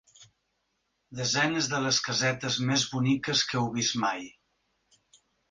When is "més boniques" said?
2.71-3.45